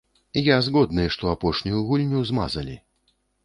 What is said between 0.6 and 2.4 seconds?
згодны, што апошнюю гульню